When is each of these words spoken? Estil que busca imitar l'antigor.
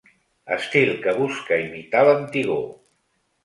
Estil 0.55 0.93
que 1.03 1.13
busca 1.19 1.61
imitar 1.67 2.05
l'antigor. 2.11 2.69